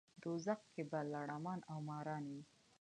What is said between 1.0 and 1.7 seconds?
لړمان